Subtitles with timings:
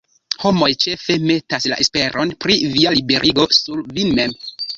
[0.43, 4.37] Homoj ĉefe metas la esperon pri via liberigo sur vin mem.